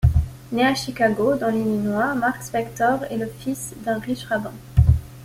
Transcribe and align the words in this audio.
Né 0.51 0.65
à 0.65 0.73
Chicago, 0.73 1.35
dans 1.35 1.51
l'Illinois, 1.51 2.15
Marc 2.15 2.41
Spector 2.41 3.03
est 3.11 3.17
le 3.17 3.27
fils 3.27 3.75
d'un 3.85 3.99
riche 3.99 4.23
rabbin. 4.25 4.51